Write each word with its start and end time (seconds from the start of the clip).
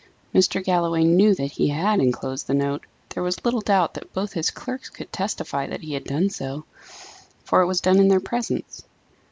Mr. 0.33 0.63
Galloway 0.63 1.03
knew 1.03 1.35
that 1.35 1.51
he 1.51 1.67
had 1.67 1.99
enclosed 1.99 2.47
the 2.47 2.55
note; 2.55 2.87
there 3.09 3.21
was 3.21 3.45
little 3.45 3.61
doubt 3.61 3.93
that 3.93 4.11
both 4.13 4.33
his 4.33 4.49
clerks 4.49 4.89
could 4.89 5.13
testify 5.13 5.67
that 5.67 5.81
he 5.81 5.93
had 5.93 6.05
done 6.05 6.27
so, 6.27 6.65
for 7.43 7.61
it 7.61 7.67
was 7.67 7.81
done 7.81 7.99
in 7.99 8.07
their 8.07 8.19
presence. 8.19 8.83